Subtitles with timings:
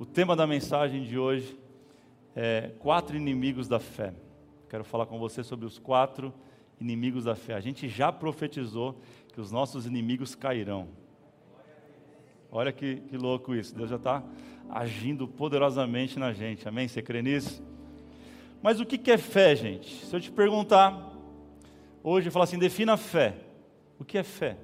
[0.00, 1.58] O tema da mensagem de hoje
[2.34, 4.14] é quatro inimigos da fé.
[4.66, 6.32] Quero falar com você sobre os quatro
[6.80, 7.52] inimigos da fé.
[7.52, 8.98] A gente já profetizou
[9.30, 10.88] que os nossos inimigos cairão.
[12.50, 13.76] Olha que, que louco isso.
[13.76, 14.22] Deus já está
[14.70, 16.66] agindo poderosamente na gente.
[16.66, 16.88] Amém?
[16.88, 17.62] Você crê nisso?
[18.62, 20.06] Mas o que é fé, gente?
[20.06, 21.12] Se eu te perguntar
[22.02, 23.36] hoje, falar assim, defina fé.
[23.98, 24.56] O que é fé?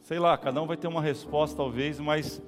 [0.00, 2.40] Sei lá, cada um vai ter uma resposta talvez, mas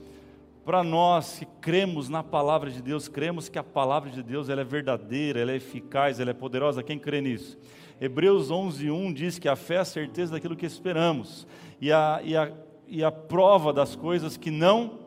[0.64, 4.62] para nós que cremos na palavra de Deus, cremos que a palavra de Deus ela
[4.62, 6.82] é verdadeira, ela é eficaz, ela é poderosa.
[6.82, 7.58] Quem crê nisso?
[8.00, 11.46] Hebreus 11:1 diz que a fé é a certeza daquilo que esperamos
[11.80, 12.50] e a, e a,
[12.88, 15.00] e a prova das coisas que não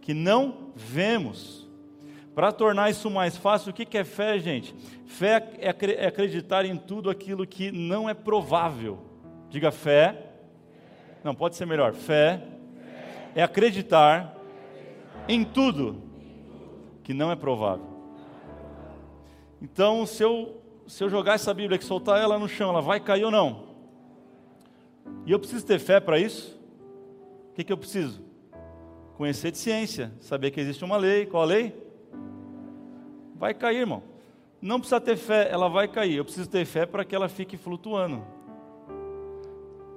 [0.00, 1.68] que não vemos.
[2.34, 4.74] Para tornar isso mais fácil, o que é fé, gente?
[5.06, 8.98] Fé é, é acreditar em tudo aquilo que não é provável.
[9.50, 10.32] Diga fé.
[11.24, 11.92] Não, pode ser melhor.
[11.92, 12.42] Fé
[13.34, 14.35] é acreditar
[15.28, 16.02] em tudo
[17.02, 17.86] que não é provável.
[19.60, 23.00] Então, se eu, se eu jogar essa Bíblia e soltar ela no chão, ela vai
[23.00, 23.66] cair ou não?
[25.24, 26.58] E eu preciso ter fé para isso?
[27.50, 28.22] O que, que eu preciso?
[29.16, 31.26] Conhecer de ciência, saber que existe uma lei.
[31.26, 31.74] Qual a lei?
[33.34, 34.02] Vai cair, irmão.
[34.60, 36.16] Não precisa ter fé, ela vai cair.
[36.16, 38.22] Eu preciso ter fé para que ela fique flutuando.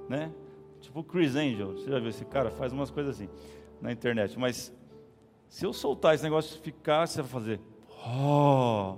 [0.08, 0.32] Né?
[0.80, 2.50] Tipo o Chris Angel, você já viu esse cara?
[2.50, 3.28] Faz umas coisas assim
[3.80, 4.38] na internet.
[4.38, 4.72] Mas
[5.50, 7.60] se eu soltar esse negócio ficar, você vai fazer.
[8.06, 8.94] Oh!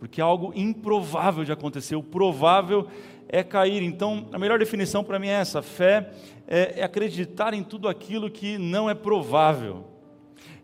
[0.00, 1.94] Porque é algo improvável de acontecer.
[1.94, 2.88] O provável
[3.28, 3.80] é cair.
[3.84, 6.10] Então, a melhor definição para mim é essa: fé
[6.48, 9.84] é, é acreditar em tudo aquilo que não é provável.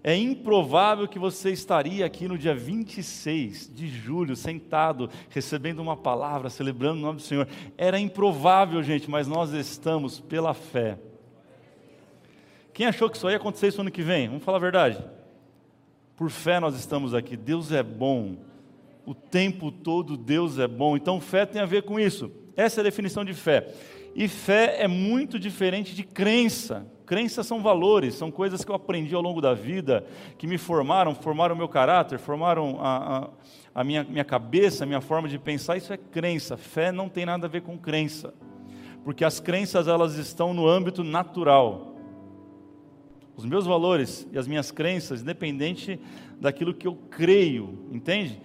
[0.02, 6.50] É improvável que você estaria aqui no dia 26 de julho, sentado, recebendo uma palavra,
[6.50, 7.46] celebrando o nome do Senhor.
[7.78, 10.98] Era improvável, gente, mas nós estamos pela fé.
[12.74, 14.26] Quem achou que só ia acontecer isso ano que vem?
[14.26, 14.98] Vamos falar a verdade.
[16.16, 17.36] Por fé nós estamos aqui.
[17.36, 18.36] Deus é bom.
[19.06, 20.96] O tempo todo Deus é bom.
[20.96, 22.32] Então fé tem a ver com isso.
[22.56, 23.72] Essa é a definição de fé.
[24.12, 26.84] E fé é muito diferente de crença.
[27.06, 30.04] Crenças são valores, são coisas que eu aprendi ao longo da vida,
[30.36, 33.30] que me formaram, formaram o meu caráter, formaram a, a,
[33.74, 35.76] a minha, minha cabeça, a minha forma de pensar.
[35.76, 36.56] Isso é crença.
[36.56, 38.34] Fé não tem nada a ver com crença.
[39.04, 41.93] Porque as crenças elas estão no âmbito natural
[43.36, 46.00] os meus valores e as minhas crenças, independente
[46.40, 48.40] daquilo que eu creio, entende?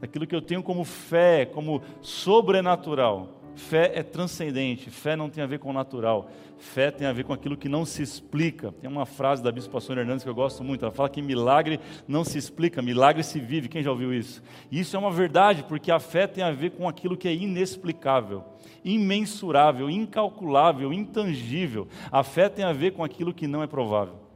[0.00, 3.38] Daquilo que eu tenho como fé, como sobrenatural.
[3.58, 7.24] Fé é transcendente, fé não tem a ver com o natural, fé tem a ver
[7.24, 8.70] com aquilo que não se explica.
[8.70, 11.80] Tem uma frase da Bispa Sônia Hernandes que eu gosto muito, ela fala que milagre
[12.06, 13.68] não se explica, milagre se vive.
[13.68, 14.40] Quem já ouviu isso?
[14.70, 17.34] E isso é uma verdade, porque a fé tem a ver com aquilo que é
[17.34, 18.44] inexplicável,
[18.84, 21.88] imensurável, incalculável, intangível.
[22.12, 24.27] A fé tem a ver com aquilo que não é provável.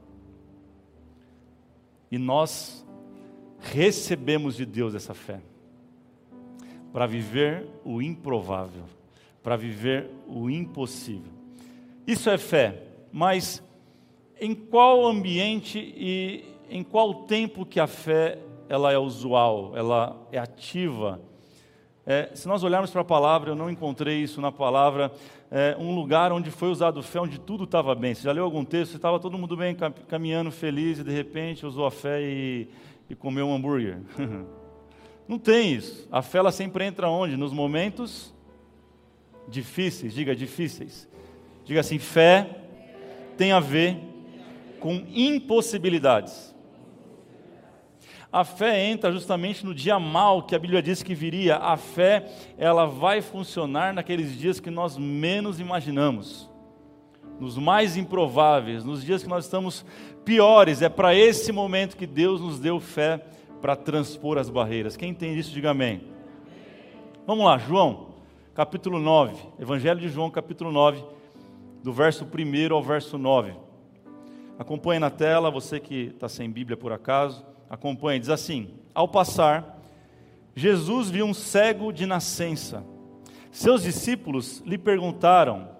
[2.12, 2.86] E nós
[3.58, 5.40] recebemos de Deus essa fé
[6.92, 8.84] para viver o improvável,
[9.42, 11.32] para viver o impossível.
[12.06, 13.62] Isso é fé, mas
[14.38, 20.38] em qual ambiente e em qual tempo que a fé ela é usual, ela é
[20.38, 21.18] ativa?
[22.04, 25.12] É, se nós olharmos para a palavra, eu não encontrei isso na palavra,
[25.50, 28.14] é, um lugar onde foi usado fé, onde tudo estava bem.
[28.14, 28.96] Você já leu algum texto?
[28.96, 29.76] Estava todo mundo bem,
[30.08, 32.68] caminhando feliz, e de repente usou a fé e,
[33.08, 34.00] e comeu um hambúrguer.
[35.28, 36.08] Não tem isso.
[36.10, 37.36] A fé ela sempre entra onde?
[37.36, 38.34] Nos momentos
[39.48, 40.12] difíceis.
[40.12, 41.08] Diga difíceis.
[41.64, 42.58] Diga assim: fé
[43.36, 43.96] tem a ver
[44.80, 46.51] com impossibilidades.
[48.32, 51.56] A fé entra justamente no dia mal que a Bíblia diz que viria.
[51.56, 56.50] A fé, ela vai funcionar naqueles dias que nós menos imaginamos.
[57.38, 59.84] Nos mais improváveis, nos dias que nós estamos
[60.24, 63.22] piores, é para esse momento que Deus nos deu fé
[63.60, 64.96] para transpor as barreiras.
[64.96, 66.00] Quem entende isso, diga amém.
[67.26, 68.14] Vamos lá, João,
[68.54, 71.04] capítulo 9, Evangelho de João, capítulo 9,
[71.82, 73.52] do verso 1 ao verso 9.
[74.58, 77.51] Acompanhe na tela, você que está sem Bíblia por acaso.
[77.72, 79.82] Acompanhe, diz assim: Ao passar,
[80.54, 82.84] Jesus viu um cego de nascença.
[83.50, 85.70] Seus discípulos lhe perguntaram,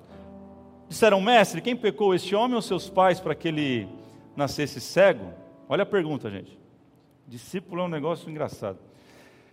[0.88, 3.86] disseram, mestre, quem pecou, este homem ou seus pais, para que ele
[4.34, 5.34] nascesse cego?
[5.68, 6.58] Olha a pergunta, gente.
[7.28, 8.78] Discípulo é um negócio engraçado.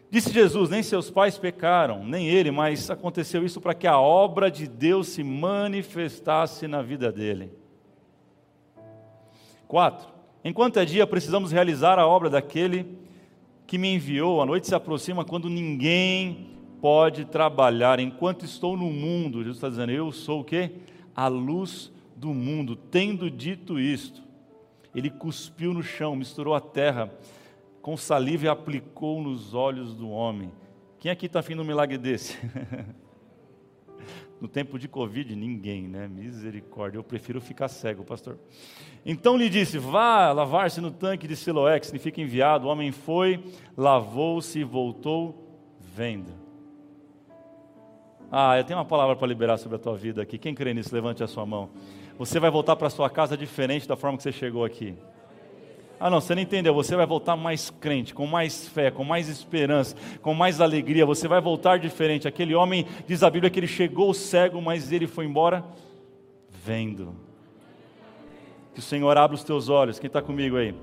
[0.10, 4.50] Disse Jesus: Nem seus pais pecaram, nem ele, mas aconteceu isso para que a obra
[4.50, 7.52] de Deus se manifestasse na vida dele.
[9.68, 10.19] 4.
[10.44, 12.98] Enquanto é dia, precisamos realizar a obra daquele
[13.68, 14.42] que me enviou.
[14.42, 16.50] A noite se aproxima quando ninguém
[16.82, 18.00] pode trabalhar.
[18.00, 20.72] Enquanto estou no mundo, Jesus está dizendo, eu sou o quê?
[21.16, 22.76] A luz do mundo.
[22.76, 24.24] Tendo dito isto,
[24.96, 27.12] Ele cuspiu no chão, misturou a terra
[27.82, 30.52] com saliva e aplicou nos olhos do homem.
[31.00, 32.38] Quem aqui está afim de um milagre desse?
[34.40, 36.08] no tempo de Covid, ninguém, né?
[36.08, 38.38] Misericórdia, eu prefiro ficar cego, pastor.
[39.06, 42.68] Então lhe disse: Vá lavar-se no tanque de Siloé, que significa enviado.
[42.68, 43.44] O homem foi,
[43.78, 45.50] lavou-se e voltou
[45.80, 46.32] vendo.
[48.32, 50.38] Ah, eu tenho uma palavra para liberar sobre a tua vida aqui.
[50.38, 51.70] Quem crê nisso, levante a sua mão.
[52.18, 54.96] Você vai voltar para sua casa diferente da forma que você chegou aqui.
[56.00, 56.74] Ah, não, você não entendeu.
[56.74, 61.06] Você vai voltar mais crente, com mais fé, com mais esperança, com mais alegria.
[61.06, 62.28] Você vai voltar diferente.
[62.28, 65.66] Aquele homem, diz a Bíblia, que ele chegou cego, mas ele foi embora
[66.50, 67.14] vendo.
[68.74, 70.00] Que o Senhor abra os teus olhos.
[70.00, 70.74] Quem está comigo aí?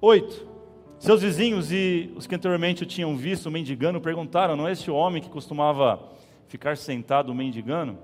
[0.00, 0.50] Oito.
[0.98, 5.22] Seus vizinhos e os que anteriormente o tinham visto mendigando perguntaram: Não é este homem
[5.22, 6.00] que costumava
[6.48, 7.98] ficar sentado mendigando?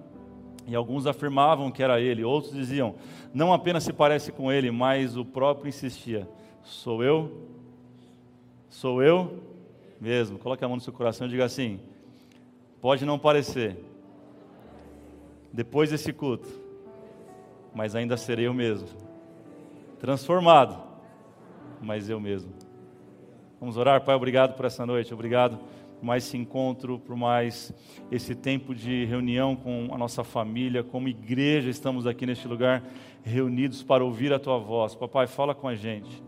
[0.69, 2.94] E alguns afirmavam que era ele, outros diziam:
[3.32, 6.29] Não apenas se parece com ele, mas o próprio insistia:
[6.62, 7.49] Sou eu?
[8.69, 9.43] Sou eu
[9.99, 10.38] mesmo.
[10.38, 11.81] Coloque a mão no seu coração e diga assim:
[12.82, 13.82] Pode não parecer,
[15.50, 16.49] depois desse culto,
[17.75, 18.88] mas ainda serei eu mesmo.
[19.99, 20.79] Transformado,
[21.81, 22.53] mas eu mesmo.
[23.59, 25.59] Vamos orar, Pai, obrigado por essa noite, obrigado
[25.99, 27.73] por mais esse encontro, por mais
[28.11, 32.85] esse tempo de reunião com a nossa família, como igreja, estamos aqui neste lugar
[33.25, 34.95] reunidos para ouvir a Tua voz.
[34.95, 36.23] Papai, fala com a gente.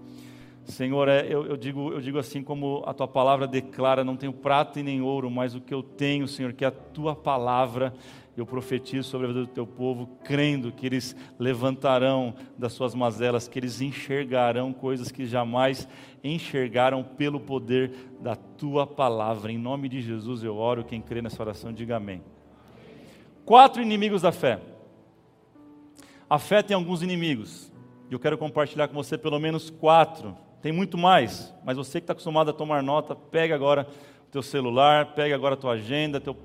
[0.65, 4.33] Senhor, é, eu, eu, digo, eu digo assim como a Tua palavra declara, não tenho
[4.33, 7.95] prata e nem ouro, mas o que eu tenho, Senhor, que é a Tua palavra,
[8.41, 13.47] eu profetizo sobre a vida do teu povo, crendo que eles levantarão das suas mazelas,
[13.47, 15.87] que eles enxergarão coisas que jamais
[16.25, 19.53] enxergaram pelo poder da tua palavra.
[19.53, 20.85] Em nome de Jesus eu oro.
[20.85, 22.23] Quem crê nessa oração, diga amém.
[23.45, 24.61] Quatro inimigos da fé.
[26.29, 27.71] A fé tem alguns inimigos.
[28.09, 30.37] E eu quero compartilhar com você pelo menos quatro.
[30.63, 33.87] Tem muito mais, mas você que está acostumado a tomar nota, pega agora
[34.27, 36.37] o teu celular, pega agora a tua agenda, teu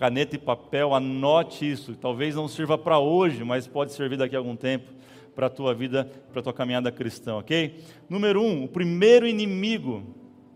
[0.00, 1.94] caneta e papel, anote isso.
[1.94, 4.90] Talvez não sirva para hoje, mas pode servir daqui a algum tempo
[5.34, 7.84] para a tua vida, para a tua caminhada cristã, ok?
[8.08, 10.02] Número um, o primeiro inimigo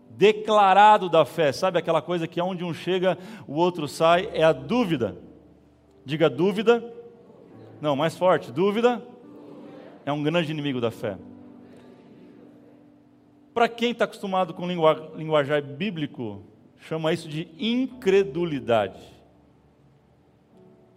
[0.09, 4.51] declarado da fé, sabe aquela coisa que onde um chega, o outro sai, é a
[4.51, 5.15] dúvida.
[6.03, 6.83] Diga dúvida.
[7.79, 8.99] Não, mais forte, dúvida
[10.07, 11.19] é um grande inimigo da fé.
[13.53, 16.41] Para quem está acostumado com linguajar bíblico,
[16.79, 19.14] chama isso de incredulidade.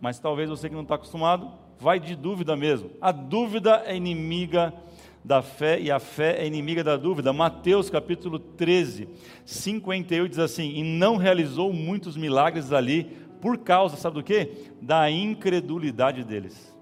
[0.00, 2.90] Mas talvez você que não está acostumado, vai de dúvida mesmo.
[3.00, 4.72] A dúvida é inimiga
[5.24, 7.32] da fé e a fé é inimiga da dúvida.
[7.32, 9.08] Mateus capítulo 13,
[9.44, 13.04] 58 diz assim: E não realizou muitos milagres ali
[13.40, 14.70] por causa, sabe do que?
[14.80, 16.74] Da incredulidade deles.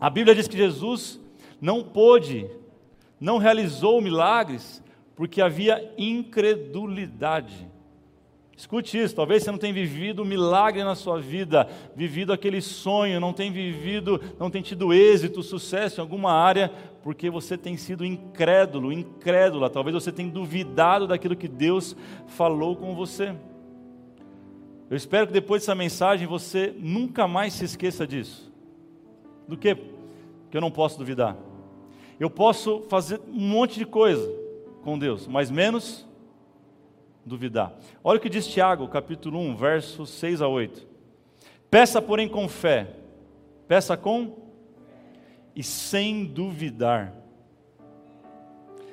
[0.00, 1.20] A Bíblia diz que Jesus
[1.60, 2.50] não pôde,
[3.20, 4.82] não realizou milagres
[5.14, 7.70] porque havia incredulidade.
[8.56, 13.18] Escute isso, talvez você não tenha vivido um milagre na sua vida, vivido aquele sonho,
[13.18, 16.70] não tenha vivido, não tenha tido êxito, sucesso em alguma área,
[17.02, 21.96] porque você tem sido incrédulo, incrédula, talvez você tenha duvidado daquilo que Deus
[22.26, 23.34] falou com você.
[24.90, 28.52] Eu espero que depois dessa mensagem você nunca mais se esqueça disso.
[29.48, 29.74] Do que?
[29.74, 31.36] Que eu não posso duvidar.
[32.20, 34.30] Eu posso fazer um monte de coisa
[34.82, 36.06] com Deus, mas menos
[37.24, 37.72] duvidar.
[38.02, 40.86] Olha o que diz Tiago, capítulo 1, versos 6 a 8.
[41.70, 42.96] Peça, porém, com fé.
[43.66, 44.36] Peça com
[45.54, 47.14] e sem duvidar.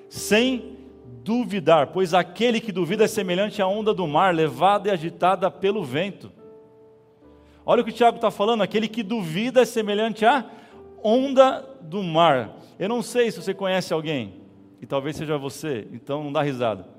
[0.10, 0.78] Sem
[1.24, 5.84] duvidar, pois aquele que duvida é semelhante à onda do mar, levada e agitada pelo
[5.84, 6.32] vento.
[7.66, 10.50] Olha o que o Tiago está falando, aquele que duvida é semelhante à
[11.04, 12.58] onda do mar.
[12.80, 14.36] Eu não sei se você conhece alguém,
[14.82, 16.99] e talvez seja você, então não dá risada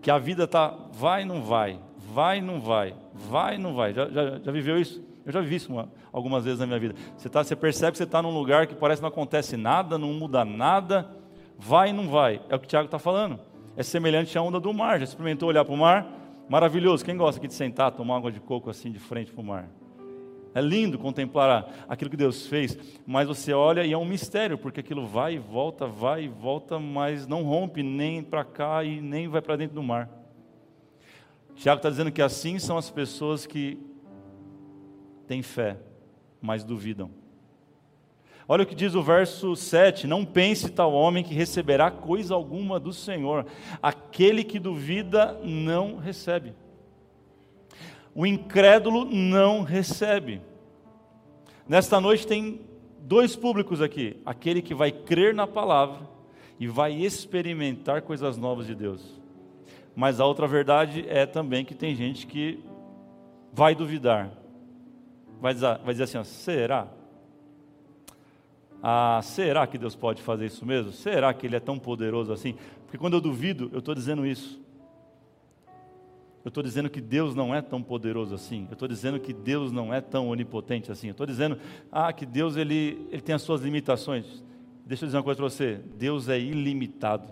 [0.00, 1.78] que a vida está vai, não vai,
[2.12, 3.92] vai, não vai, vai, não vai.
[3.92, 5.02] Já, já, já viveu isso?
[5.24, 6.94] Eu já vivi isso uma, algumas vezes na minha vida.
[7.16, 9.98] Você, tá, você percebe que você está num lugar que parece que não acontece nada,
[9.98, 11.10] não muda nada,
[11.58, 12.40] vai, não vai.
[12.48, 13.38] É o que o Tiago está falando.
[13.76, 14.98] É semelhante à onda do mar.
[14.98, 16.06] Já experimentou olhar para o mar?
[16.48, 17.04] Maravilhoso.
[17.04, 19.68] Quem gosta aqui de sentar, tomar água de coco assim de frente para o mar?
[20.54, 24.80] É lindo contemplar aquilo que Deus fez, mas você olha e é um mistério, porque
[24.80, 29.28] aquilo vai e volta, vai e volta, mas não rompe nem para cá e nem
[29.28, 30.08] vai para dentro do mar.
[31.54, 33.78] Tiago está dizendo que assim são as pessoas que
[35.26, 35.76] têm fé,
[36.40, 37.10] mas duvidam.
[38.50, 42.80] Olha o que diz o verso 7: Não pense tal homem que receberá coisa alguma
[42.80, 43.44] do Senhor,
[43.82, 46.54] aquele que duvida não recebe.
[48.18, 50.42] O incrédulo não recebe.
[51.68, 52.62] Nesta noite tem
[52.98, 56.00] dois públicos aqui: aquele que vai crer na palavra
[56.58, 59.20] e vai experimentar coisas novas de Deus.
[59.94, 62.58] Mas a outra verdade é também que tem gente que
[63.52, 64.32] vai duvidar,
[65.40, 66.88] vai dizer, vai dizer assim: ó, será?
[68.82, 70.90] Ah, será que Deus pode fazer isso mesmo?
[70.90, 72.56] Será que Ele é tão poderoso assim?
[72.84, 74.60] Porque quando eu duvido, eu estou dizendo isso.
[76.44, 78.66] Eu estou dizendo que Deus não é tão poderoso assim.
[78.68, 81.08] Eu estou dizendo que Deus não é tão onipotente assim.
[81.08, 81.58] Eu estou dizendo,
[81.90, 84.42] ah, que Deus ele, ele tem as suas limitações.
[84.86, 87.28] Deixa eu dizer uma coisa para você: Deus é ilimitado.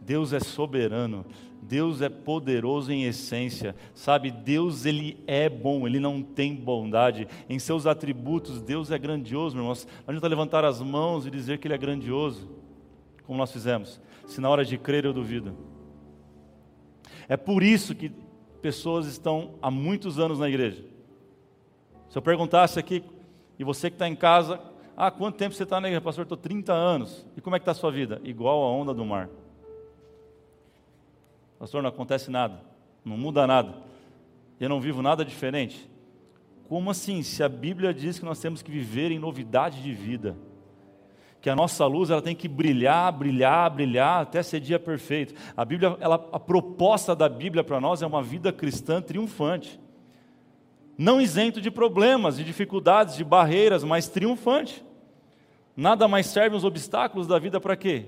[0.00, 1.24] Deus é soberano.
[1.62, 4.32] Deus é poderoso em essência, sabe?
[4.32, 7.28] Deus ele é bom, ele não tem bondade.
[7.48, 9.76] Em seus atributos, Deus é grandioso, meu irmão.
[9.76, 12.50] Não adianta levantar as mãos e dizer que ele é grandioso,
[13.24, 14.00] como nós fizemos.
[14.26, 15.56] Se na hora de crer eu duvido.
[17.32, 18.12] É por isso que
[18.60, 20.84] pessoas estão há muitos anos na igreja.
[22.10, 23.02] Se eu perguntasse aqui,
[23.58, 24.60] e você que está em casa,
[24.94, 26.02] ah, quanto tempo você está na igreja?
[26.02, 27.24] Pastor, estou 30 anos.
[27.34, 28.20] E como é que está a sua vida?
[28.22, 29.30] Igual a onda do mar.
[31.58, 32.60] Pastor, não acontece nada,
[33.02, 33.76] não muda nada.
[34.60, 35.88] Eu não vivo nada diferente.
[36.68, 37.22] Como assim?
[37.22, 40.36] Se a Bíblia diz que nós temos que viver em novidade de vida
[41.42, 45.34] que a nossa luz ela tem que brilhar, brilhar, brilhar até ser dia perfeito.
[45.56, 49.80] A Bíblia, ela, a proposta da Bíblia para nós é uma vida cristã triunfante.
[50.96, 54.84] Não isento de problemas, de dificuldades, de barreiras, mas triunfante.
[55.76, 58.06] Nada mais serve os obstáculos da vida para quê?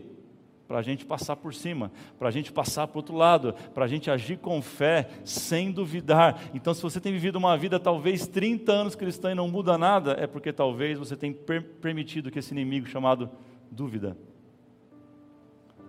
[0.66, 3.84] Para a gente passar por cima, para a gente passar para o outro lado, para
[3.84, 6.40] a gente agir com fé, sem duvidar.
[6.54, 10.16] Então, se você tem vivido uma vida talvez 30 anos cristã e não muda nada,
[10.18, 13.30] é porque talvez você tenha per permitido que esse inimigo chamado
[13.70, 14.16] dúvida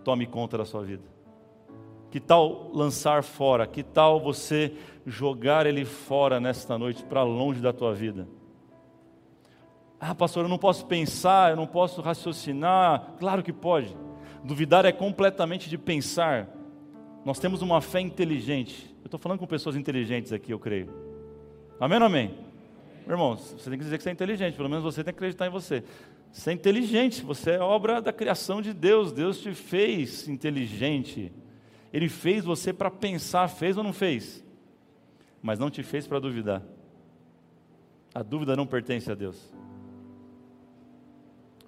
[0.04, 1.04] tome conta da sua vida.
[2.12, 3.68] Que tal lançar fora?
[3.68, 4.74] Que tal você
[5.06, 8.28] jogar ele fora nesta noite, para longe da tua vida?
[10.00, 13.16] Ah, pastor, eu não posso pensar, eu não posso raciocinar.
[13.18, 13.98] Claro que pode.
[14.46, 16.48] Duvidar é completamente de pensar.
[17.26, 18.96] Nós temos uma fé inteligente.
[19.02, 20.88] Eu estou falando com pessoas inteligentes aqui, eu creio.
[21.80, 22.36] Amém ou amém?
[23.08, 25.18] Meu irmão, você tem que dizer que você é inteligente, pelo menos você tem que
[25.18, 25.84] acreditar em você.
[26.32, 29.12] Você é inteligente, você é obra da criação de Deus.
[29.12, 31.34] Deus te fez inteligente.
[31.92, 34.46] Ele fez você para pensar, fez ou não fez?
[35.42, 36.62] Mas não te fez para duvidar.
[38.14, 39.52] A dúvida não pertence a Deus.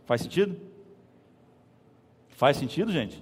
[0.06, 0.77] Faz sentido?
[2.38, 3.20] Faz sentido, gente?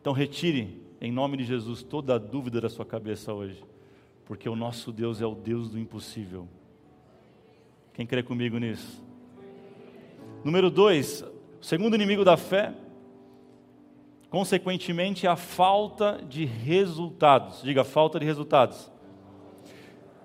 [0.00, 3.62] Então retire, em nome de Jesus, toda a dúvida da sua cabeça hoje,
[4.24, 6.48] porque o nosso Deus é o Deus do impossível.
[7.94, 9.00] Quem crê comigo nisso?
[10.42, 11.22] Número dois,
[11.60, 12.74] o segundo inimigo da fé,
[14.30, 17.62] consequentemente, é a falta de resultados.
[17.62, 18.90] Diga, falta de resultados.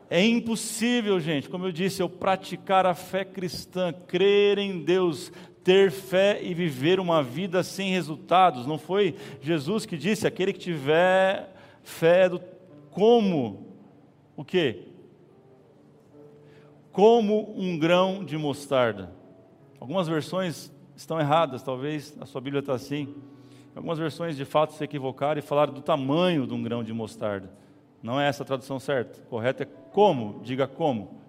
[0.09, 5.31] É impossível, gente, como eu disse, eu praticar a fé cristã, crer em Deus,
[5.63, 8.65] ter fé e viver uma vida sem resultados.
[8.65, 11.53] Não foi Jesus que disse: aquele que tiver
[11.83, 12.41] fé do
[12.91, 13.67] como
[14.35, 14.87] o quê?
[16.91, 19.13] Como um grão de mostarda.
[19.79, 23.15] Algumas versões estão erradas, talvez a sua Bíblia está assim.
[23.73, 27.49] Algumas versões de fato se equivocaram e falaram do tamanho de um grão de mostarda.
[28.03, 29.21] Não é essa a tradução certa.
[29.29, 31.21] Correta é como, diga como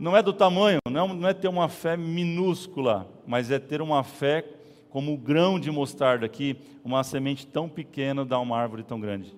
[0.00, 4.02] não é do tamanho, não, não é ter uma fé minúscula, mas é ter uma
[4.02, 4.42] fé
[4.88, 9.36] como o grão de mostarda que uma semente tão pequena dá uma árvore tão grande.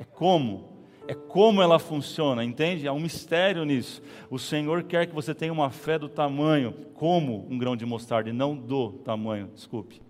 [0.00, 0.68] É como,
[1.06, 2.88] é como ela funciona, entende?
[2.88, 4.02] Há um mistério nisso.
[4.28, 8.30] O Senhor quer que você tenha uma fé do tamanho, como um grão de mostarda,
[8.30, 10.02] e não do tamanho, desculpe.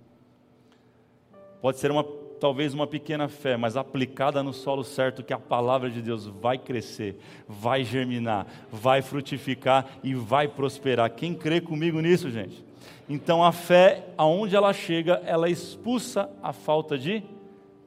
[1.60, 2.04] Pode ser uma
[2.44, 6.58] talvez uma pequena fé, mas aplicada no solo certo, que a palavra de Deus vai
[6.58, 11.10] crescer, vai germinar, vai frutificar e vai prosperar.
[11.14, 12.62] Quem crê comigo nisso, gente?
[13.08, 17.22] Então a fé, aonde ela chega, ela expulsa a falta de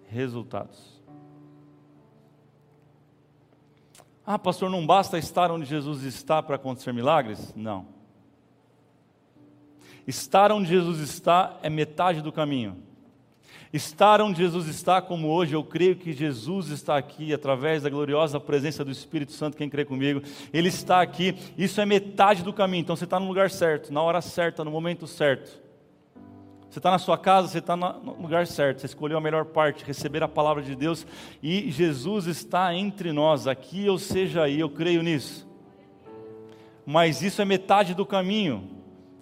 [0.08, 1.00] resultados.
[4.26, 7.54] Ah, pastor, não basta estar onde Jesus está para acontecer milagres?
[7.56, 7.86] Não.
[10.08, 12.88] Estar onde Jesus está é metade do caminho.
[13.72, 18.40] Estar onde Jesus está, como hoje, eu creio que Jesus está aqui, através da gloriosa
[18.40, 20.22] presença do Espírito Santo, quem crê comigo,
[20.54, 24.02] Ele está aqui, isso é metade do caminho, então você está no lugar certo, na
[24.02, 25.62] hora certa, no momento certo.
[26.70, 29.84] Você está na sua casa, você está no lugar certo, você escolheu a melhor parte,
[29.84, 31.06] receber a palavra de Deus,
[31.42, 35.48] e Jesus está entre nós, aqui ou seja aí, eu creio nisso.
[36.86, 38.77] Mas isso é metade do caminho.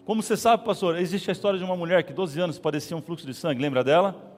[0.06, 3.02] Como você sabe, pastor, existe a história de uma mulher que 12 anos padecia um
[3.02, 4.36] fluxo de sangue, lembra dela?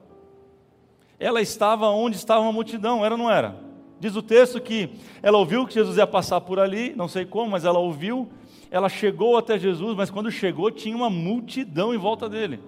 [1.18, 3.56] ela estava onde estava uma multidão, era ou não era?
[3.98, 7.50] Diz o texto que ela ouviu que Jesus ia passar por ali, não sei como,
[7.50, 8.28] mas ela ouviu,
[8.70, 12.60] ela chegou até Jesus, mas quando chegou tinha uma multidão em volta dele.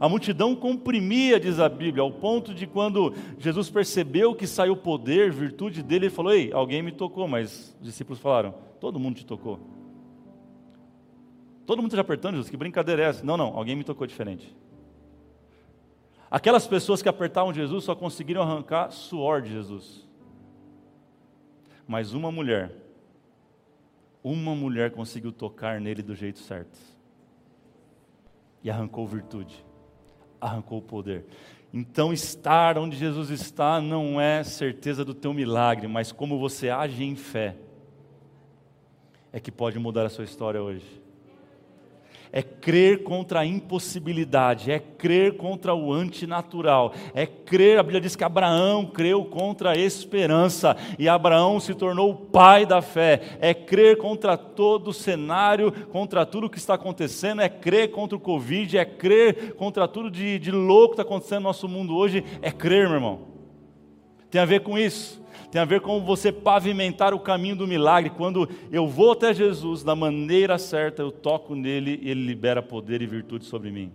[0.00, 5.32] A multidão comprimia, diz a Bíblia, ao ponto de quando Jesus percebeu que saiu poder,
[5.32, 9.26] virtude dele, ele falou: Ei, alguém me tocou, mas os discípulos falaram: Todo mundo te
[9.26, 9.58] tocou.
[11.68, 13.22] Todo mundo está apertando, Jesus, que brincadeira é essa?
[13.22, 14.56] Não, não, alguém me tocou diferente.
[16.30, 20.08] Aquelas pessoas que apertavam Jesus só conseguiram arrancar suor de Jesus.
[21.86, 22.72] Mas uma mulher,
[24.24, 26.78] uma mulher conseguiu tocar nele do jeito certo.
[28.64, 29.62] E arrancou virtude
[30.40, 31.26] arrancou poder.
[31.74, 37.04] Então, estar onde Jesus está não é certeza do teu milagre, mas como você age
[37.04, 37.56] em fé
[39.30, 40.97] é que pode mudar a sua história hoje
[42.32, 48.16] é crer contra a impossibilidade, é crer contra o antinatural, é crer, a Bíblia diz
[48.16, 53.54] que Abraão creu contra a esperança, e Abraão se tornou o pai da fé, é
[53.54, 58.78] crer contra todo o cenário, contra tudo que está acontecendo, é crer contra o Covid,
[58.78, 62.50] é crer contra tudo de, de louco que está acontecendo no nosso mundo hoje, é
[62.50, 63.20] crer, meu irmão.
[64.30, 68.10] Tem a ver com isso tem a ver com você pavimentar o caminho do milagre.
[68.10, 73.00] Quando eu vou até Jesus da maneira certa, eu toco nele e ele libera poder
[73.00, 73.90] e virtude sobre mim.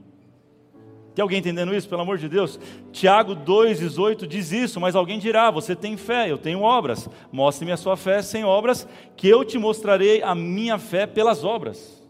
[1.14, 1.88] Tem alguém entendendo isso?
[1.88, 2.60] Pelo amor de Deus.
[2.92, 7.08] Tiago 2,18 diz isso, mas alguém dirá: Você tem fé, eu tenho obras.
[7.32, 12.02] Mostre-me a sua fé sem obras, que eu te mostrarei a minha fé pelas obras.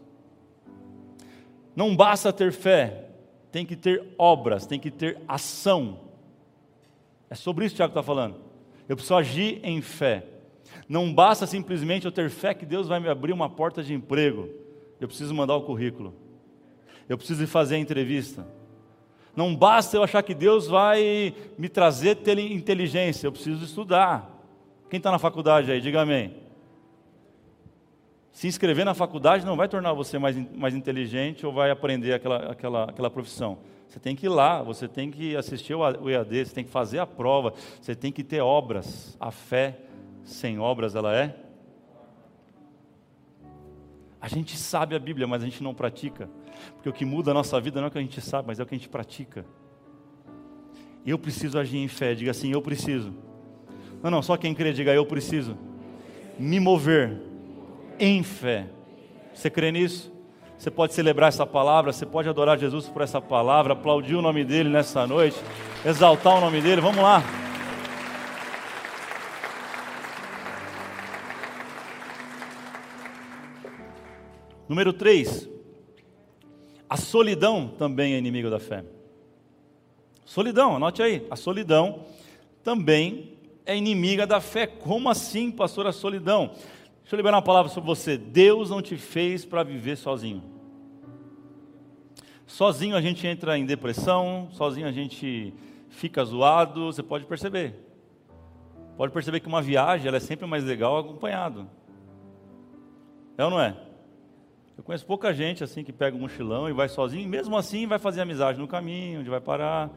[1.76, 3.08] Não basta ter fé,
[3.52, 6.00] tem que ter obras, tem que ter ação.
[7.28, 8.53] É sobre isso que Tiago está falando.
[8.88, 10.24] Eu preciso agir em fé.
[10.88, 14.48] Não basta simplesmente eu ter fé que Deus vai me abrir uma porta de emprego.
[15.00, 16.14] Eu preciso mandar o currículo.
[17.08, 18.46] Eu preciso fazer a entrevista.
[19.34, 23.26] Não basta eu achar que Deus vai me trazer inteligência.
[23.26, 24.30] Eu preciso estudar.
[24.88, 26.43] Quem está na faculdade aí, diga amém.
[28.34, 32.50] Se inscrever na faculdade não vai tornar você mais, mais inteligente ou vai aprender aquela,
[32.50, 33.58] aquela, aquela profissão.
[33.88, 36.98] Você tem que ir lá, você tem que assistir o EAD, você tem que fazer
[36.98, 39.16] a prova, você tem que ter obras.
[39.20, 39.78] A fé
[40.24, 41.36] sem obras, ela é?
[44.20, 46.28] A gente sabe a Bíblia, mas a gente não pratica.
[46.72, 48.58] Porque o que muda a nossa vida não é o que a gente sabe, mas
[48.58, 49.46] é o que a gente pratica.
[51.06, 53.14] Eu preciso agir em fé, diga assim: eu preciso.
[54.02, 55.56] Não, não, só quem crê, diga eu preciso.
[56.36, 57.32] Me mover
[57.98, 58.66] em fé.
[59.32, 60.12] Você crê nisso?
[60.56, 64.44] Você pode celebrar essa palavra, você pode adorar Jesus por essa palavra, aplaudir o nome
[64.44, 65.36] dele nessa noite,
[65.84, 66.80] exaltar o nome dele.
[66.80, 67.22] Vamos lá.
[74.68, 75.48] Número 3.
[76.88, 78.84] A solidão também é inimigo da fé.
[80.24, 81.26] Solidão, anote aí.
[81.30, 82.06] A solidão
[82.62, 84.66] também é inimiga da fé.
[84.66, 86.52] Como assim, pastor, a solidão?
[87.04, 88.16] Deixa eu liberar uma palavra sobre você.
[88.16, 90.42] Deus não te fez para viver sozinho.
[92.46, 95.52] Sozinho a gente entra em depressão, sozinho a gente
[95.90, 97.74] fica zoado, você pode perceber.
[98.96, 101.68] Pode perceber que uma viagem ela é sempre mais legal acompanhado.
[103.36, 103.76] É ou não é?
[104.74, 107.86] Eu conheço pouca gente assim que pega um mochilão e vai sozinho, e mesmo assim
[107.86, 109.90] vai fazer amizade no caminho, onde vai parar,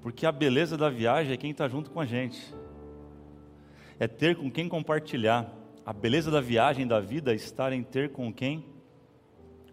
[0.00, 2.54] porque a beleza da viagem é quem está junto com a gente,
[3.98, 5.61] é ter com quem compartilhar.
[5.84, 8.64] A beleza da viagem da vida é estar em ter com quem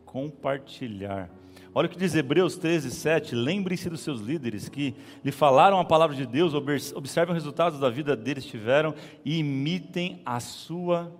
[0.05, 1.29] compartilhar.
[1.73, 3.35] Olha o que diz Hebreus 13, 7.
[3.35, 7.89] Lembre-se dos seus líderes que lhe falaram a palavra de Deus, observem os resultados da
[7.89, 11.13] vida deles tiveram e imitem a sua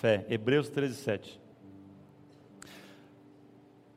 [0.00, 0.26] fé.
[0.28, 1.40] Hebreus 13, 7.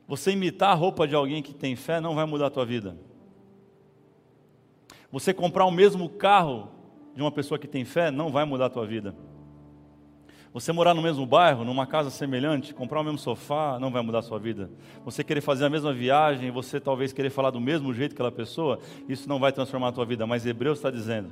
[0.07, 2.97] Você imitar a roupa de alguém que tem fé não vai mudar a tua vida.
[5.11, 6.71] Você comprar o mesmo carro
[7.13, 9.13] de uma pessoa que tem fé não vai mudar a tua vida.
[10.51, 14.19] Você morar no mesmo bairro, numa casa semelhante, comprar o mesmo sofá, não vai mudar
[14.19, 14.69] a sua vida.
[15.05, 18.31] Você querer fazer a mesma viagem, você talvez querer falar do mesmo jeito que aquela
[18.31, 20.25] pessoa, isso não vai transformar a tua vida.
[20.25, 21.29] Mas Hebreus está dizendo: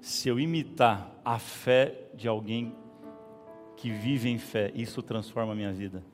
[0.00, 2.72] se eu imitar a fé de alguém
[3.76, 6.04] que vive em fé, isso transforma a minha vida.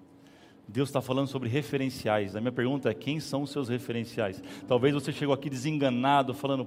[0.66, 2.34] Deus está falando sobre referenciais.
[2.34, 4.42] A minha pergunta é: quem são os seus referenciais?
[4.66, 6.66] Talvez você chegou aqui desenganado, falando,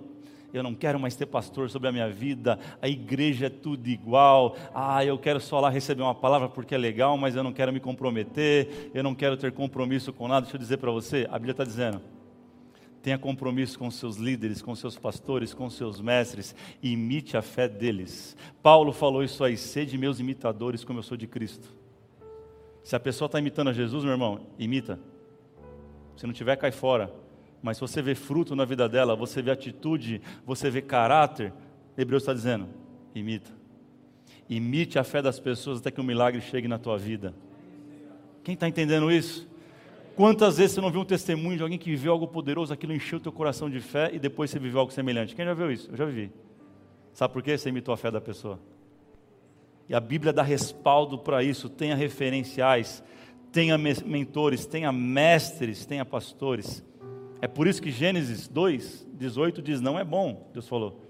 [0.54, 4.56] eu não quero mais ter pastor sobre a minha vida, a igreja é tudo igual,
[4.74, 7.74] ah, eu quero só lá receber uma palavra porque é legal, mas eu não quero
[7.74, 10.42] me comprometer, eu não quero ter compromisso com nada.
[10.42, 12.02] Deixa eu dizer para você, a Bíblia está dizendo,
[13.02, 18.36] tenha compromisso com seus líderes, com seus pastores, com seus mestres, imite a fé deles.
[18.64, 21.70] Paulo falou isso aí, sede meus imitadores como eu sou de Cristo.
[22.84, 25.00] Se a pessoa está imitando a Jesus, meu irmão, imita.
[26.16, 27.25] Se não tiver, cai fora
[27.66, 31.52] mas se você vê fruto na vida dela, você vê atitude, você vê caráter,
[31.98, 32.68] Hebreus está dizendo:
[33.16, 33.50] imita.
[34.48, 37.34] Imite a fé das pessoas até que o milagre chegue na tua vida.
[38.44, 39.50] Quem está entendendo isso?
[40.16, 43.18] Quantas vezes você não viu um testemunho de alguém que viveu algo poderoso, aquilo encheu
[43.18, 45.36] o teu coração de fé e depois você viveu algo semelhante?
[45.36, 45.90] Quem já viu isso?
[45.90, 46.32] Eu já vivi.
[47.14, 47.58] Sabe por quê?
[47.58, 48.60] Você imitou a fé da pessoa.
[49.90, 51.68] E a Bíblia dá respaldo para isso.
[51.68, 53.04] Tenha referenciais,
[53.52, 56.84] tenha mentores, tenha mestres, tenha pastores.
[57.42, 61.02] É por isso que Gênesis 2, 18 diz: Não é bom, Deus falou.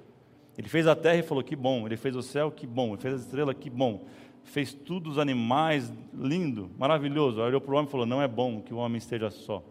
[0.58, 1.86] Ele fez a terra e falou: Que bom.
[1.86, 2.90] Ele fez o céu, que bom.
[2.94, 4.06] Ele fez a estrela, que bom.
[4.44, 7.42] Fez tudo os animais, lindo, maravilhoso.
[7.42, 9.64] Olhou para o homem e falou: Não é bom que o homem esteja só.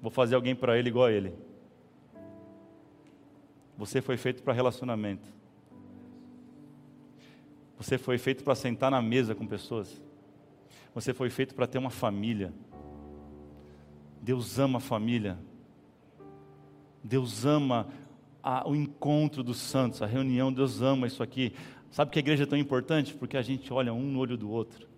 [0.00, 1.34] Vou fazer alguém para ele igual a ele.
[3.76, 5.26] Você foi feito para relacionamento.
[7.78, 10.00] Você foi feito para sentar na mesa com pessoas.
[10.94, 12.52] Você foi feito para ter uma família.
[14.20, 15.38] Deus ama a família.
[17.02, 17.88] Deus ama
[18.42, 20.52] a, o encontro dos santos, a reunião.
[20.52, 21.52] Deus ama isso aqui.
[21.90, 23.14] Sabe que a igreja é tão importante?
[23.14, 24.88] Porque a gente olha um no olho do outro.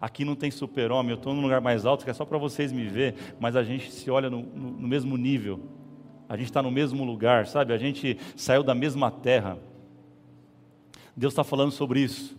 [0.00, 2.72] Aqui não tem super-homem, eu estou num lugar mais alto que é só para vocês
[2.72, 5.60] me ver, mas a gente se olha no, no, no mesmo nível.
[6.28, 7.72] A gente está no mesmo lugar, sabe?
[7.72, 9.58] A gente saiu da mesma terra.
[11.16, 12.36] Deus está falando sobre isso.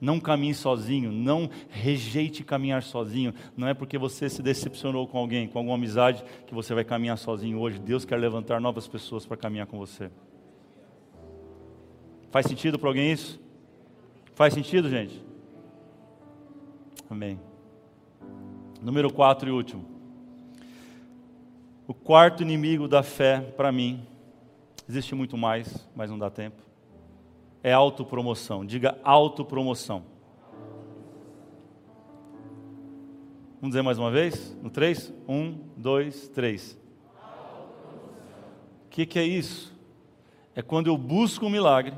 [0.00, 3.34] Não caminhe sozinho, não rejeite caminhar sozinho.
[3.54, 7.18] Não é porque você se decepcionou com alguém, com alguma amizade, que você vai caminhar
[7.18, 7.78] sozinho hoje.
[7.78, 10.10] Deus quer levantar novas pessoas para caminhar com você.
[12.30, 13.38] Faz sentido para alguém isso?
[14.34, 15.22] Faz sentido, gente?
[17.10, 17.38] Amém.
[18.80, 19.84] Número 4 e último.
[21.86, 24.06] O quarto inimigo da fé, para mim,
[24.88, 26.69] existe muito mais, mas não dá tempo
[27.62, 28.64] é autopromoção.
[28.64, 30.04] Diga autopromoção.
[33.60, 34.56] Vamos dizer mais uma vez?
[34.62, 35.12] No 3?
[35.28, 36.78] 1, 2, 3.
[38.86, 39.72] O que, que é isso?
[40.54, 41.94] É quando eu busco um milagre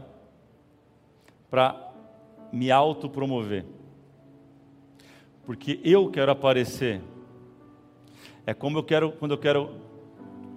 [1.48, 1.92] para
[2.52, 3.64] me autopromover.
[5.44, 7.00] Porque eu quero aparecer.
[8.44, 9.70] É como eu quero, quando eu quero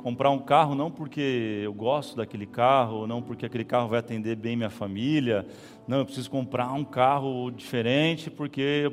[0.05, 4.35] comprar um carro não porque eu gosto daquele carro, não porque aquele carro vai atender
[4.35, 5.47] bem minha família.
[5.87, 8.91] Não, eu preciso comprar um carro diferente porque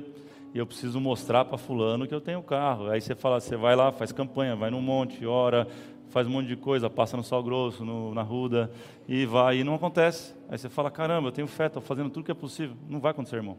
[0.54, 2.88] eu preciso mostrar para fulano que eu tenho carro.
[2.88, 5.68] Aí você fala, você vai lá, faz campanha, vai num monte, ora,
[6.08, 8.70] faz um monte de coisa, passa no Sal Grosso, no, na Ruda,
[9.06, 10.34] e vai, e não acontece.
[10.48, 12.74] Aí você fala, caramba, eu tenho fé, estou fazendo tudo que é possível.
[12.88, 13.58] Não vai acontecer, irmão.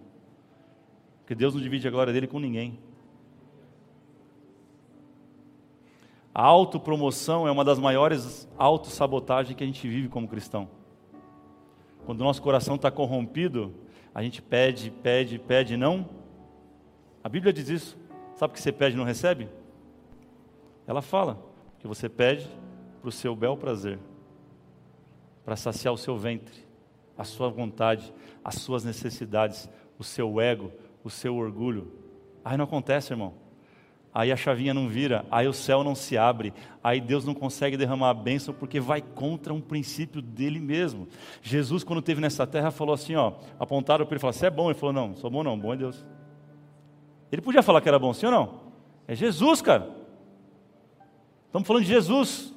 [1.19, 2.79] Porque Deus não divide a glória dele com ninguém.
[6.33, 10.67] A autopromoção é uma das maiores autossabotagens que a gente vive como cristão.
[12.05, 13.71] Quando o nosso coração está corrompido,
[14.15, 16.09] a gente pede, pede, pede, não.
[17.23, 17.97] A Bíblia diz isso.
[18.33, 19.47] Sabe o que você pede e não recebe?
[20.87, 21.39] Ela fala
[21.77, 22.49] que você pede
[22.99, 23.99] para o seu bel prazer,
[25.45, 26.65] para saciar o seu ventre,
[27.15, 28.11] a sua vontade,
[28.43, 29.69] as suas necessidades,
[29.99, 30.71] o seu ego,
[31.03, 31.91] o seu orgulho.
[32.43, 33.42] Aí não acontece, irmão
[34.13, 37.75] aí a chavinha não vira, aí o céu não se abre, aí Deus não consegue
[37.75, 41.07] derramar a bênção porque vai contra um princípio dele mesmo.
[41.41, 44.51] Jesus, quando esteve nessa terra, falou assim: ó, apontaram para ele e falaram: Você é
[44.51, 44.69] bom?
[44.69, 46.05] Ele falou: Não, sou bom não, bom é Deus.
[47.31, 48.61] Ele podia falar que era bom, sim ou não?
[49.07, 49.89] É Jesus, cara.
[51.47, 52.53] Estamos falando de Jesus,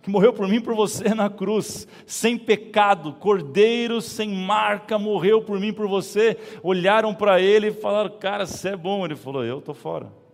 [0.00, 5.42] que morreu por mim e por você na cruz, sem pecado, cordeiro sem marca, morreu
[5.42, 6.36] por mim e por você.
[6.62, 9.04] Olharam para ele e falaram: Cara, você é bom.
[9.04, 10.27] Ele falou: Eu estou fora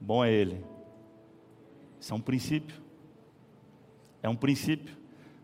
[0.00, 0.64] bom é Ele.
[2.00, 2.76] Isso é um princípio.
[4.22, 4.96] É um princípio.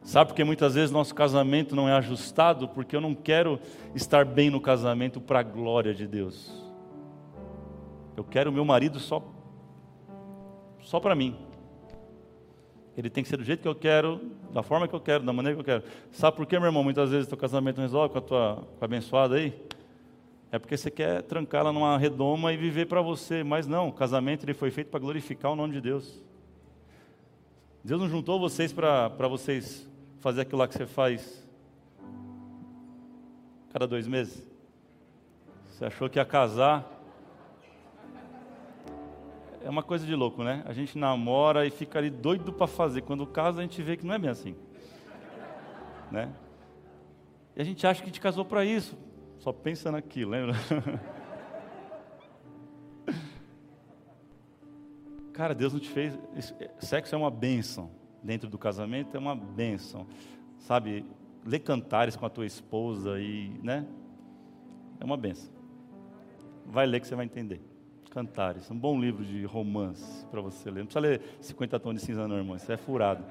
[0.02, 2.68] Sabe porque muitas vezes nosso casamento não é ajustado?
[2.68, 3.58] Porque eu não quero
[3.94, 6.64] estar bem no casamento para a glória de Deus.
[8.16, 9.22] Eu quero o meu marido só,
[10.80, 11.36] só para mim.
[12.96, 14.20] Ele tem que ser do jeito que eu quero,
[14.52, 15.84] da forma que eu quero, da maneira que eu quero.
[16.10, 18.84] Sabe por que, meu irmão, muitas vezes teu casamento não resolve com a tua com
[18.84, 19.52] a abençoada aí?
[20.56, 23.44] É porque você quer trancá-la numa redoma e viver para você.
[23.44, 26.24] Mas não, o casamento ele foi feito para glorificar o nome de Deus.
[27.84, 29.86] Deus não juntou vocês para vocês
[30.18, 31.46] fazer aquilo lá que você faz
[33.70, 34.46] cada dois meses.
[35.66, 36.90] Você achou que ia casar.
[39.62, 40.62] É uma coisa de louco, né?
[40.64, 43.02] A gente namora e fica ali doido para fazer.
[43.02, 44.56] Quando casa, a gente vê que não é bem assim.
[46.10, 46.32] Né?
[47.54, 48.96] E a gente acha que a gente casou para isso
[49.38, 50.54] só pensa naquilo, lembra?
[55.32, 56.18] Cara, Deus não te fez.
[56.78, 57.90] Sexo é uma bênção.
[58.22, 60.06] Dentro do casamento é uma bênção.
[60.58, 61.04] Sabe,
[61.44, 63.86] ler cantares com a tua esposa e, né?
[64.98, 65.52] É uma bênção.
[66.64, 67.60] Vai ler que você vai entender.
[68.10, 70.80] Cantares, um bom livro de romance para você ler.
[70.80, 72.56] Não precisa ler 50 tons de cinza, não, irmão.
[72.56, 73.22] Isso é furado.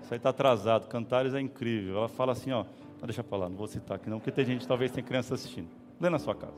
[0.00, 0.86] Isso aí está atrasado.
[0.86, 1.96] Cantares é incrível.
[1.96, 2.64] Ela fala assim, ó.
[3.04, 5.68] Deixa para lá, não vou citar aqui não, porque tem gente, talvez tem criança assistindo.
[6.00, 6.56] Lê na sua casa.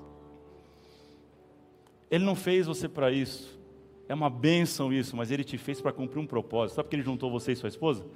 [2.11, 3.59] Ele não fez você para isso.
[4.09, 6.77] É uma bênção isso, mas Ele te fez para cumprir um propósito.
[6.77, 8.07] Sabe por que Ele juntou você e sua esposa?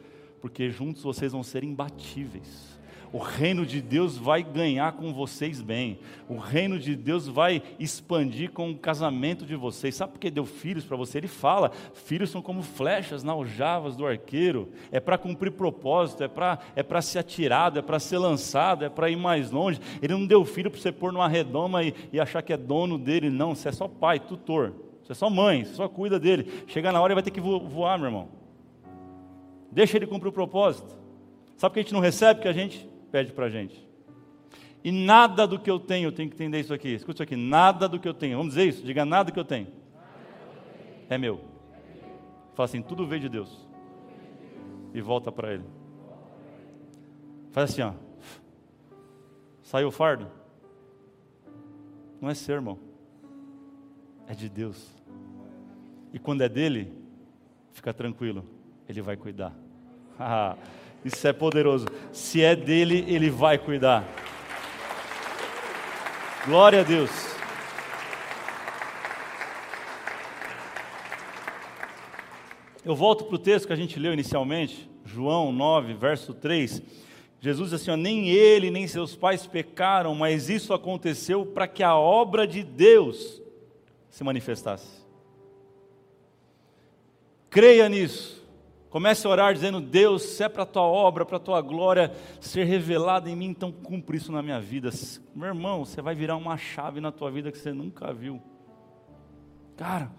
[0.41, 2.79] Porque juntos vocês vão ser imbatíveis.
[3.13, 5.99] O reino de Deus vai ganhar com vocês bem.
[6.27, 9.95] O reino de Deus vai expandir com o casamento de vocês.
[9.95, 11.19] Sabe por que deu filhos para você?
[11.19, 14.71] Ele fala: filhos são como flechas na aljavas do arqueiro.
[14.91, 19.11] É para cumprir propósito, é para é ser atirado, é para ser lançado, é para
[19.11, 19.79] ir mais longe.
[20.01, 22.97] Ele não deu filho para você pôr numa redoma e, e achar que é dono
[22.97, 23.29] dele.
[23.29, 24.73] Não, você é só pai, tutor.
[25.03, 26.65] Você é só mãe, você só cuida dele.
[26.67, 28.29] Chega na hora e vai ter que voar, meu irmão.
[29.71, 30.95] Deixa ele cumprir o propósito.
[31.59, 32.41] Sabe por que a gente não recebe?
[32.41, 33.87] Que a gente pede para a gente.
[34.83, 36.89] E nada do que eu tenho, tenho que entender isso aqui.
[36.89, 38.39] Escute isso aqui, nada do que eu tenho.
[38.39, 38.83] Vamos dizer isso?
[38.83, 39.69] Diga nada do que eu tenho.
[41.09, 41.41] É meu.
[42.55, 43.69] Fala assim, tudo veio de Deus.
[44.93, 45.65] E volta para Ele.
[47.53, 47.93] Faz assim, ó.
[49.63, 50.29] Saiu o fardo?
[52.21, 52.79] Não é seu, irmão.
[54.27, 54.91] É de Deus.
[56.13, 56.93] E quando é dele,
[57.73, 58.45] fica tranquilo.
[58.89, 59.55] Ele vai cuidar.
[61.05, 61.87] Isso é poderoso.
[62.13, 64.05] Se é dele, ele vai cuidar.
[66.47, 67.11] Glória a Deus.
[72.85, 76.83] Eu volto para o texto que a gente leu inicialmente, João 9, verso 3.
[77.41, 81.83] Jesus diz assim: ó, nem ele nem seus pais pecaram, mas isso aconteceu para que
[81.83, 83.41] a obra de Deus
[84.11, 85.03] se manifestasse.
[87.49, 88.42] Creia nisso.
[88.93, 92.13] Comece a orar dizendo: Deus, se é para a tua obra, para a tua glória
[92.39, 94.91] ser revelada em mim, então cumpre isso na minha vida.
[95.35, 98.39] Meu irmão, você vai virar uma chave na tua vida que você nunca viu.
[99.79, 100.13] Cara,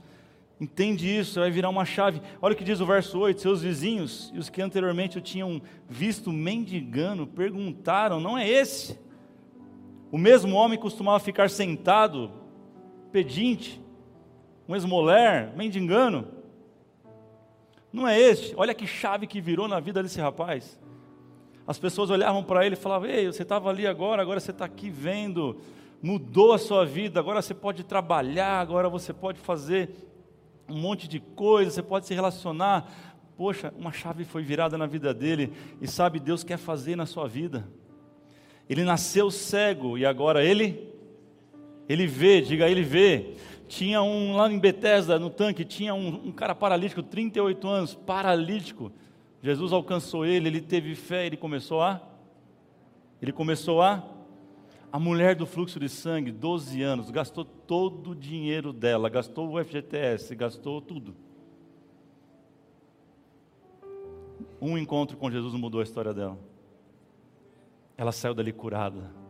[0.59, 2.19] entende isso, você vai virar uma chave.
[2.41, 5.61] Olha o que diz o verso 8: Seus vizinhos e os que anteriormente o tinham
[5.87, 8.99] visto mendigando perguntaram: Não é esse?
[10.11, 12.31] O mesmo homem costumava ficar sentado,
[13.11, 13.79] pedinte,
[14.67, 16.41] um esmoler, mendigando.
[17.93, 18.55] Não é este.
[18.57, 20.79] Olha que chave que virou na vida desse rapaz.
[21.67, 24.65] As pessoas olhavam para ele e falavam: Ei, você estava ali agora, agora você está
[24.65, 25.61] aqui vendo.
[26.01, 29.91] Mudou a sua vida, agora você pode trabalhar, agora você pode fazer
[30.67, 32.91] um monte de coisa, você pode se relacionar.
[33.37, 37.27] Poxa, uma chave foi virada na vida dele e sabe, Deus quer fazer na sua
[37.27, 37.65] vida.
[38.69, 40.91] Ele nasceu cego e agora ele
[41.87, 43.35] ele vê, diga ele vê.
[43.67, 48.91] Tinha um lá em Betesda, no tanque, tinha um, um cara paralítico, 38 anos, paralítico.
[49.41, 52.01] Jesus alcançou ele, ele teve fé, ele começou a.
[53.21, 54.03] Ele começou a.
[54.91, 59.63] A mulher do fluxo de sangue, 12 anos, gastou todo o dinheiro dela, gastou o
[59.63, 61.15] FGTS, gastou tudo.
[64.61, 66.37] Um encontro com Jesus mudou a história dela.
[67.97, 69.22] Ela saiu dali curada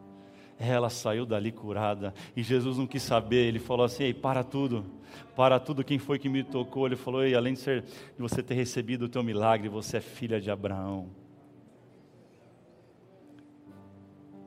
[0.71, 2.13] ela saiu dali curada.
[2.35, 4.85] E Jesus não quis saber, ele falou assim: Ei, para tudo,
[5.35, 6.85] para tudo, quem foi que me tocou?
[6.85, 10.01] Ele falou: Ei, além de, ser, de você ter recebido o teu milagre, você é
[10.01, 11.09] filha de Abraão.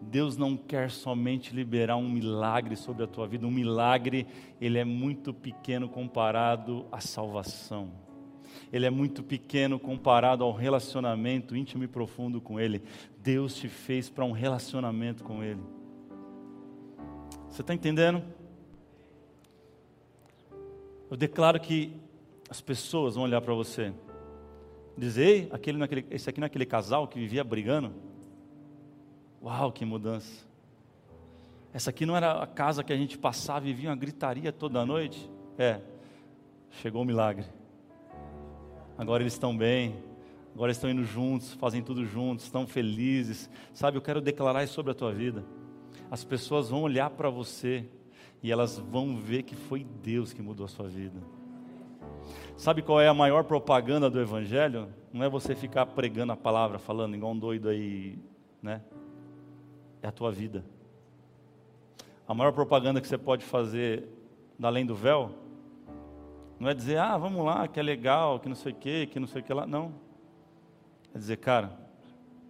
[0.01, 4.27] Deus não quer somente liberar um milagre sobre a tua vida, um milagre,
[4.61, 8.07] ele é muito pequeno comparado à salvação.
[8.73, 12.83] Ele é muito pequeno comparado ao relacionamento íntimo e profundo com Ele.
[13.23, 15.61] Deus te fez para um relacionamento com Ele.
[17.57, 18.23] Você está entendendo?
[21.11, 21.91] Eu declaro que
[22.51, 23.95] as pessoas vão olhar para você,
[24.95, 27.95] dizer, aquele naquele, esse aqui não é aquele casal que vivia brigando?
[29.43, 30.47] Uau, que mudança!
[31.73, 34.85] Essa aqui não era a casa que a gente passava e via uma gritaria toda
[34.85, 35.31] noite?
[35.57, 35.81] É,
[36.73, 37.47] chegou o milagre.
[38.99, 39.97] Agora eles estão bem,
[40.55, 43.49] agora estão indo juntos, fazem tudo juntos, estão felizes.
[43.73, 45.43] Sabe, eu quero declarar isso sobre a tua vida
[46.11, 47.89] as pessoas vão olhar para você
[48.43, 51.21] e elas vão ver que foi Deus que mudou a sua vida.
[52.57, 54.89] Sabe qual é a maior propaganda do Evangelho?
[55.13, 58.19] Não é você ficar pregando a palavra, falando igual um doido aí,
[58.63, 58.83] né?
[60.03, 60.65] É a tua vida.
[62.27, 64.09] A maior propaganda que você pode fazer
[64.63, 65.31] além do véu
[66.59, 69.21] não é dizer, ah, vamos lá, que é legal, que não sei o que, que
[69.21, 69.67] não sei o que lá.
[69.67, 69.93] Não.
[71.15, 71.79] É dizer, cara,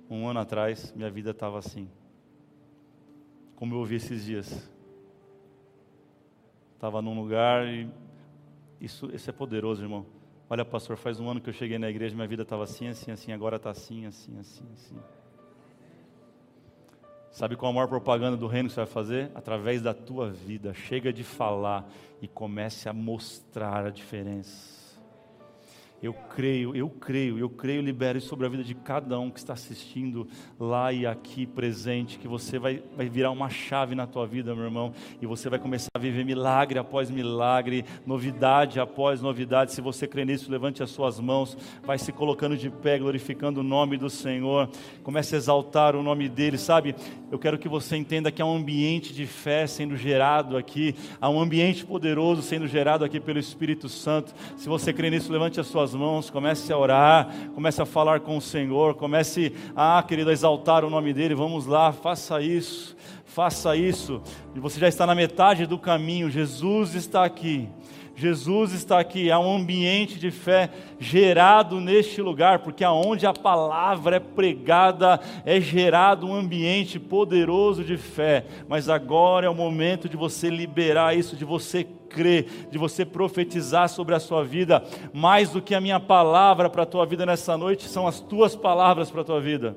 [0.08, 1.88] um ano atrás minha vida estava assim
[3.56, 4.70] como eu ouvi esses dias.
[6.74, 7.88] Estava num lugar e
[8.80, 10.06] isso, isso é poderoso, irmão.
[10.48, 13.10] Olha, pastor, faz um ano que eu cheguei na igreja, minha vida estava assim, assim,
[13.10, 14.96] assim, agora está assim, assim, assim, assim.
[17.32, 19.30] Sabe qual a maior propaganda do reino que você vai fazer?
[19.34, 20.72] Através da tua vida.
[20.72, 21.86] Chega de falar
[22.22, 24.85] e comece a mostrar a diferença.
[26.02, 29.54] Eu creio, eu creio, eu creio, libero sobre a vida de cada um que está
[29.54, 30.28] assistindo
[30.60, 34.64] lá e aqui presente, que você vai, vai virar uma chave na tua vida, meu
[34.64, 39.72] irmão, e você vai começar a viver milagre após milagre, novidade após novidade.
[39.72, 43.64] Se você crê nisso, levante as suas mãos, vai se colocando de pé, glorificando o
[43.64, 44.68] nome do Senhor,
[45.02, 46.94] comece a exaltar o nome dele, sabe?
[47.30, 51.30] Eu quero que você entenda que há um ambiente de fé sendo gerado aqui, há
[51.30, 54.34] um ambiente poderoso sendo gerado aqui pelo Espírito Santo.
[54.56, 58.20] Se você crê nisso, levante as suas suas mãos, comece a orar, comece a falar
[58.20, 61.34] com o Senhor, comece, ah, querido, a exaltar o nome dEle.
[61.34, 64.20] Vamos lá, faça isso, faça isso.
[64.54, 67.68] E você já está na metade do caminho, Jesus está aqui.
[68.18, 74.16] Jesus está aqui, há um ambiente de fé gerado neste lugar, porque aonde a palavra
[74.16, 78.46] é pregada é gerado um ambiente poderoso de fé.
[78.66, 83.88] Mas agora é o momento de você liberar isso, de você crer, de você profetizar
[83.88, 84.82] sobre a sua vida.
[85.12, 88.56] Mais do que a minha palavra para a tua vida nessa noite, são as tuas
[88.56, 89.76] palavras para a tua vida.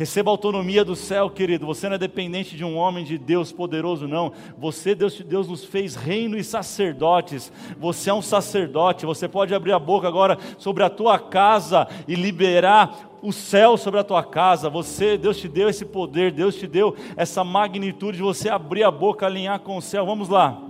[0.00, 1.66] Receba a autonomia do céu, querido.
[1.66, 4.32] Você não é dependente de um homem de Deus poderoso, não.
[4.56, 7.52] Você, Deus, Deus nos fez reino e sacerdotes.
[7.78, 9.04] Você é um sacerdote.
[9.04, 14.00] Você pode abrir a boca agora sobre a tua casa e liberar o céu sobre
[14.00, 14.70] a tua casa.
[14.70, 18.90] Você, Deus te deu esse poder, Deus te deu essa magnitude de você abrir a
[18.90, 20.06] boca, alinhar com o céu.
[20.06, 20.69] Vamos lá.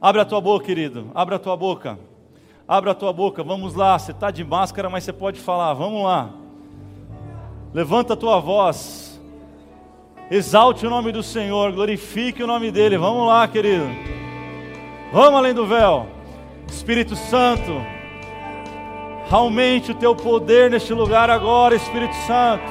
[0.00, 1.10] Abre a tua boca, querido.
[1.14, 1.98] Abre a tua boca.
[2.66, 3.42] Abre a tua boca.
[3.42, 3.98] Vamos lá.
[3.98, 5.72] Você está de máscara, mas você pode falar.
[5.74, 6.30] Vamos lá.
[7.72, 9.20] Levanta a tua voz.
[10.30, 12.98] Exalte o nome do Senhor, glorifique o nome dele.
[12.98, 13.86] Vamos lá, querido.
[15.12, 16.06] Vamos além do véu.
[16.66, 17.80] Espírito Santo,
[19.30, 22.64] aumente o teu poder neste lugar agora, Espírito Santo.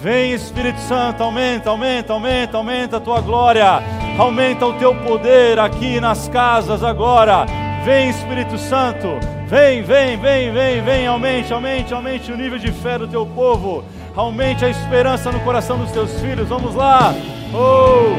[0.00, 3.97] Vem, Espírito Santo, aumenta, aumenta, aumenta, aumenta a tua glória.
[4.18, 7.46] Aumenta o teu poder aqui nas casas agora.
[7.84, 9.06] Vem, Espírito Santo.
[9.46, 13.84] Vem, vem, vem, vem, vem, aumente, aumente, aumente o nível de fé do teu povo.
[14.16, 16.48] Aumente a esperança no coração dos teus filhos.
[16.48, 17.14] Vamos lá.
[17.54, 18.16] Oh,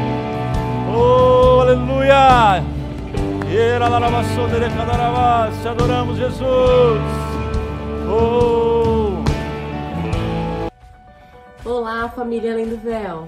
[0.95, 2.63] oh, aleluia.
[5.61, 7.01] Te adoramos, Jesus.
[8.09, 9.21] Oh.
[11.65, 13.27] Olá, família Além do Véu.